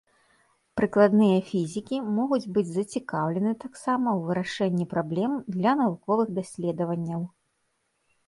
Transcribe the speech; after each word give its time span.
Прыкладныя 0.79 1.39
фізікі 1.49 1.97
могуць 2.19 2.47
быць 2.55 2.71
зацікаўлены 2.77 3.53
таксама 3.65 4.07
ў 4.17 4.19
вырашэнні 4.29 4.85
праблем 4.93 5.31
для 5.57 5.71
навуковых 5.83 6.27
даследаванняў. 6.39 7.21